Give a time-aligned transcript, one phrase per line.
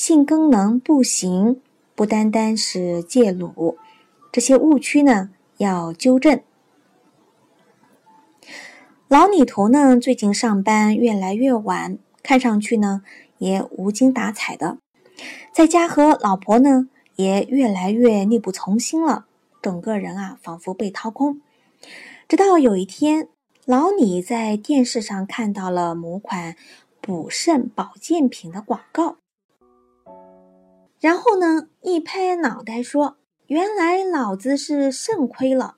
[0.00, 1.60] 性功能不行，
[1.96, 3.76] 不单单是戒撸，
[4.30, 6.40] 这些误区呢要纠正。
[9.08, 13.02] 老李头呢最近上班越来越晚，看上去呢
[13.38, 14.78] 也无精打采的，
[15.52, 19.26] 在家和老婆呢也越来越力不从心了，
[19.60, 21.40] 整个人啊仿佛被掏空。
[22.28, 23.28] 直到有一天，
[23.64, 26.54] 老李在电视上看到了某款
[27.00, 29.16] 补肾保健品的广告。
[31.00, 35.76] 然后呢，一拍脑袋说：“原来老子是肾亏了。”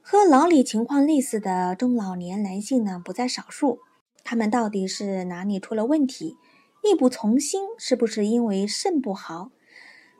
[0.00, 3.80] 和老李情况类似的中老年男性呢，不在少数。
[4.22, 6.36] 他们到底是哪里出了问题？
[6.82, 9.50] 力不从心，是不是因为肾不好？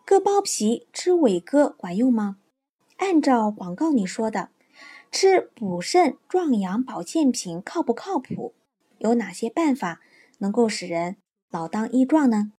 [0.05, 2.39] 割包皮吃伟哥管用吗？
[2.97, 4.49] 按照广告里说的，
[5.13, 8.55] 吃补肾壮阳保健品靠不靠谱？
[8.99, 10.01] 有哪些办法
[10.39, 11.17] 能够使人
[11.51, 12.53] 老当益壮呢？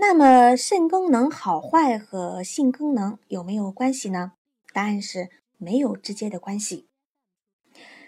[0.00, 4.34] 那么肾功能好坏和性功能有没有关系呢？
[4.72, 6.86] 答案是没有直接的关系。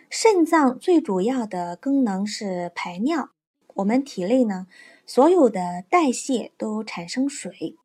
[0.09, 3.31] 肾脏最主要的功能是排尿，
[3.75, 4.69] 我们体内呢
[5.05, 7.77] 所有的代谢都产生水，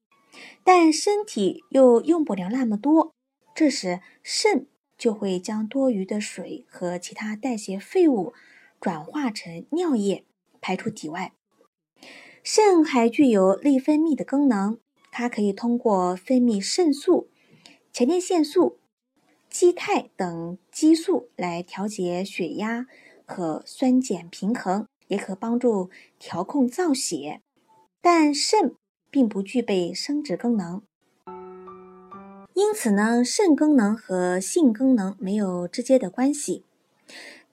[0.63, 3.11] 但身体又用不了那么多，
[3.55, 8.33] 这时肾就会将多余的水和其他代谢废物
[8.79, 10.25] 转化成尿液
[10.61, 11.33] 排出体外。
[12.47, 14.77] 肾还具有内分泌的功能，
[15.11, 17.27] 它可以通过分泌肾素、
[17.91, 18.77] 前列腺素、
[19.49, 22.85] 肌肽等激素来调节血压
[23.25, 25.89] 和酸碱平衡，也可帮助
[26.19, 27.41] 调控造血。
[27.99, 28.75] 但肾
[29.09, 30.83] 并不具备生殖功能，
[32.53, 36.63] 因此呢，肾功能和性功能没有直接的关系。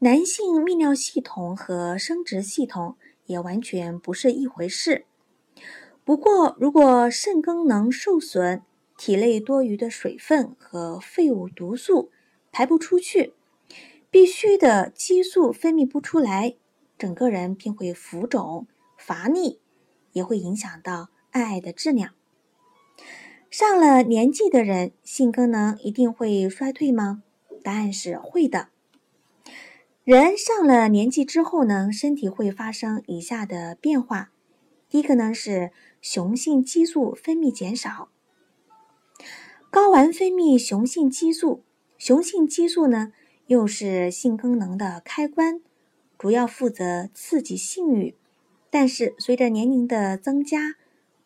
[0.01, 2.97] 男性泌尿系统和生殖系统。
[3.33, 5.07] 也完全不是一回事。
[6.05, 8.63] 不过，如果肾功能受损，
[8.97, 12.11] 体内多余的水分和废物毒素
[12.53, 13.35] 排不出去，
[14.11, 16.57] 必须的激素分泌不出来，
[16.99, 18.67] 整个人便会浮肿、
[18.99, 19.61] 乏力，
[20.13, 22.11] 也会影响到爱爱的质量。
[23.51, 27.23] 上了年纪的人，性功能一定会衰退吗？
[27.63, 28.69] 答案是会的。
[30.05, 34.33] 人上了年纪之后呢，身体会发生以下的变化。
[34.89, 35.71] 第一个呢是
[36.01, 38.09] 雄性激素分泌减少。
[39.71, 41.63] 睾丸分泌雄性激素，
[41.99, 43.13] 雄性激素呢
[43.47, 45.61] 又是性功能的开关，
[46.19, 48.17] 主要负责刺激性欲。
[48.71, 50.75] 但是随着年龄的增加，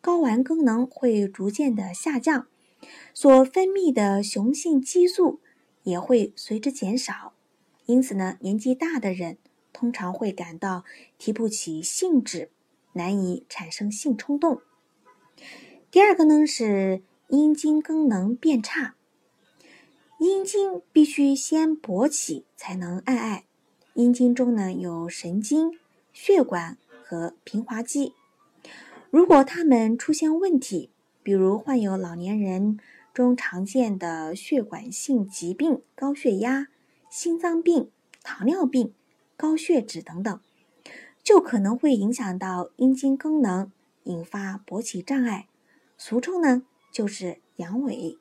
[0.03, 2.45] 睾丸功能会逐渐的下降，
[3.11, 5.39] 所分泌的雄性激素
[5.81, 7.33] 也会随之减少。
[7.87, 9.37] 因此呢，年纪大的人
[9.71, 10.83] 通常会感到
[11.17, 12.51] 提不起兴致，
[12.93, 14.61] 难以产生性冲动。
[15.89, 18.95] 第二个呢是阴茎功能变差，
[20.19, 23.45] 阴茎必须先勃起才能爱爱。
[23.93, 25.71] 阴茎中呢有神经、
[26.11, 28.13] 血管和平滑肌，
[29.09, 30.91] 如果它们出现问题，
[31.23, 32.79] 比如患有老年人
[33.13, 36.67] 中常见的血管性疾病、高血压。
[37.09, 37.89] 心脏病、
[38.23, 38.93] 糖尿病、
[39.35, 40.39] 高血脂等等，
[41.23, 43.71] 就可能会影响到阴茎功能，
[44.03, 45.47] 引发勃起障碍，
[45.97, 48.17] 俗称呢就是阳痿。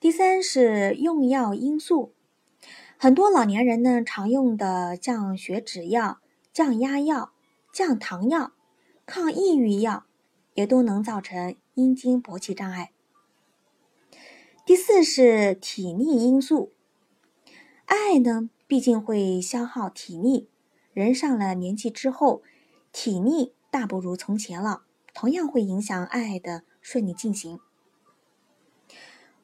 [0.00, 2.12] 第三是用药因素，
[2.98, 6.18] 很多老年人呢常用的降血脂药、
[6.52, 7.32] 降压药、
[7.72, 8.52] 降糖药、
[9.06, 10.04] 抗抑郁药，
[10.54, 12.90] 也都能造成阴茎勃起障碍。
[14.66, 16.72] 第四是体力因素，
[17.84, 20.48] 爱呢毕竟会消耗体力，
[20.94, 22.42] 人上了年纪之后，
[22.90, 27.60] 体力大不如从前了，同样会影响爱的顺利进行。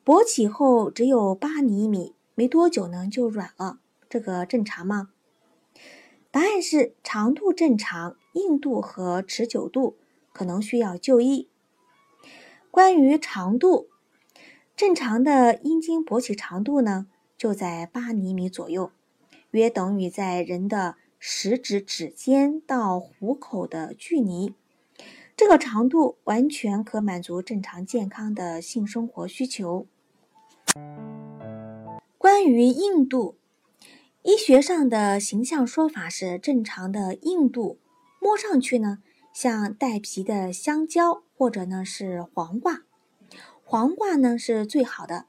[0.07, 3.79] 勃起后只有八厘米，没多久呢就软了，
[4.09, 5.11] 这个正常吗？
[6.31, 9.99] 答案是长度正常，硬度和持久度
[10.33, 11.51] 可能需要就医。
[12.71, 13.90] 关于长度。
[14.81, 17.07] 正常的阴茎勃起长度呢，
[17.37, 18.91] 就在八厘米左右，
[19.51, 24.55] 约等于在人的食指指尖到虎口的距离，
[25.37, 29.87] 这个长度完全可满足正常健康的性生活需求。
[32.17, 33.37] 关于硬度，
[34.23, 37.77] 医学上的形象说法是正常的硬度，
[38.19, 39.03] 摸上去呢
[39.35, 42.85] 像带皮的香蕉或者呢是黄瓜，
[43.71, 45.27] 黄瓜呢是最好的，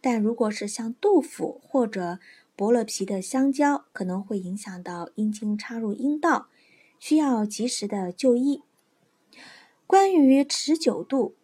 [0.00, 2.18] 但如果是像豆腐或者。
[2.56, 6.46] 剥了皮的香蕉可能会影响到阴茎插入阴道，
[7.00, 8.62] 需要及时的就医。
[9.88, 11.34] 关于持久度，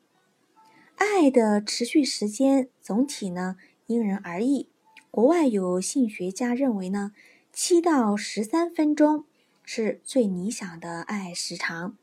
[0.94, 3.56] 爱的持续时间总体呢
[3.86, 4.68] 因人而异。
[5.10, 7.10] 国外有性学家认为呢，
[7.52, 9.24] 七到十三分钟
[9.64, 11.96] 是最理想的爱时长。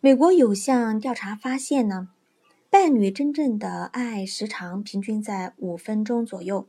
[0.00, 2.08] 美国有项调查发现呢，
[2.70, 6.68] 伴侣真正的爱时长平均在五分钟左右。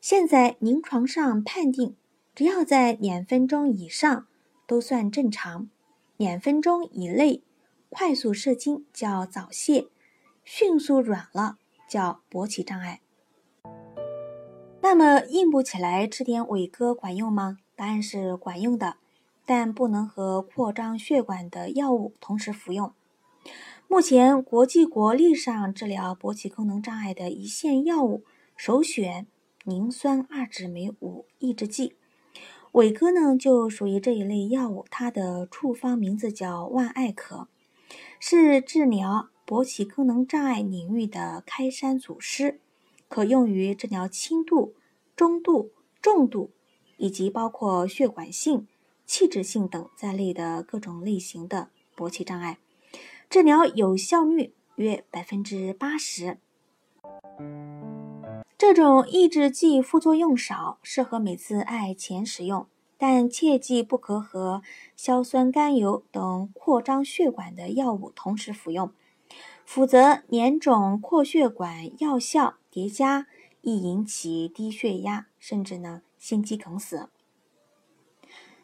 [0.00, 1.94] 现在临床上判定，
[2.34, 4.26] 只要在两分钟以上
[4.66, 5.70] 都算正常，
[6.16, 7.44] 两分钟以内
[7.88, 9.86] 快速射精叫早泄，
[10.42, 11.58] 迅速软了
[11.88, 13.00] 叫勃起障碍。
[14.82, 17.58] 那么硬不起来吃点伟哥管用吗？
[17.76, 18.96] 答案是管用的，
[19.46, 22.92] 但不能和扩张血管的药物同时服用。
[23.88, 28.24] 目前国际国力上治疗勃起功能障碍的一线药物
[28.56, 29.26] 首选。
[29.64, 31.94] 磷酸二酯酶五抑制剂，
[32.72, 37.48] 伟哥呢就属于这一类药物，它的处方名字叫万艾可，
[38.20, 42.60] 是治疗勃起功能障碍领域的开山祖师，
[43.08, 44.74] 可用于治疗轻度、
[45.16, 45.70] 中度、
[46.02, 46.50] 重度
[46.98, 48.68] 以及包括血管性、
[49.06, 52.58] 器质性等在内的各种类型的勃起障碍，
[53.28, 56.38] 治疗有效率约百分之八十。
[58.56, 62.66] 这种抑制剂副作用少，适合每次爱前使用，
[62.96, 64.62] 但切记不可和
[64.96, 68.92] 硝酸甘油等扩张血管的药物同时服用，
[69.64, 73.26] 否则黏肿扩血管药效叠加，
[73.60, 77.08] 易引起低血压，甚至呢心肌梗死。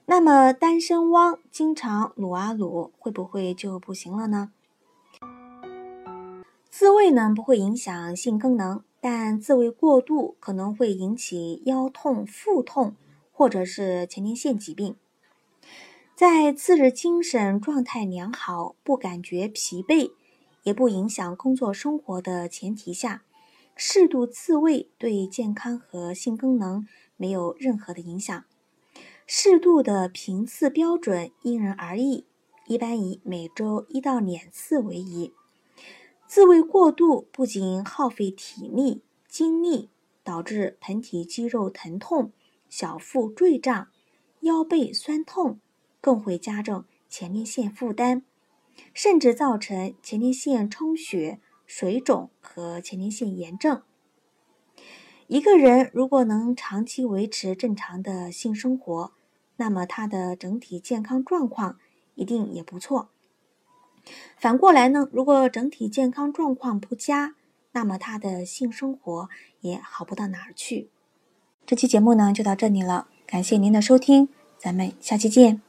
[0.07, 4.53] 那么单身汪经常撸啊撸，会不会就不行了呢？
[6.69, 8.83] 自慰呢不会影响性功能。
[9.03, 12.95] 但自慰过度可能会引起腰痛、腹痛，
[13.33, 14.95] 或者是前列腺疾病。
[16.15, 20.11] 在次日精神状态良好、不感觉疲惫，
[20.65, 23.23] 也不影响工作生活的前提下，
[23.75, 26.87] 适度自慰对健康和性功能
[27.17, 28.45] 没有任何的影响。
[29.33, 32.27] 适度的频次标准因人而异，
[32.67, 35.33] 一般以每周一到两次为宜。
[36.27, 39.89] 自慰过度不仅耗费体力、精力，
[40.25, 42.33] 导致盆底肌肉疼痛、
[42.69, 43.87] 小腹坠胀、
[44.41, 45.61] 腰背酸痛，
[46.01, 48.25] 更会加重前列腺负担，
[48.93, 53.81] 甚至造成前列腺充血、水肿和前列腺炎症。
[55.29, 59.13] 一个人如果能长期维持正常的性生活，
[59.61, 61.77] 那么他的整体健康状况
[62.15, 63.11] 一定也不错。
[64.39, 67.35] 反过来呢，如果整体健康状况不佳，
[67.73, 69.29] 那么他的性生活
[69.61, 70.89] 也好不到哪儿去。
[71.67, 75.61] 这期节目呢就到这里了，感谢您的收听，咱们下期见。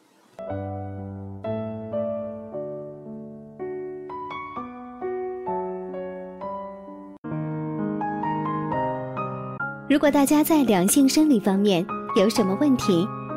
[9.89, 13.05] 如果大家在两性生理方面有什么问题，